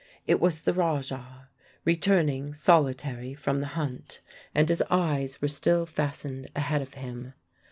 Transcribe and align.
It 0.25 0.39
was 0.39 0.61
the 0.61 0.73
Rajah, 0.73 1.49
returning 1.85 2.55
solitary 2.55 3.35
from 3.35 3.59
the 3.59 3.67
hunt, 3.77 4.19
and 4.55 4.67
his 4.67 4.81
eyes 4.89 5.39
were 5.43 5.47
still 5.47 5.85
fastened 5.85 6.49
ahead 6.55 6.81
of 6.81 6.95
him. 6.95 7.35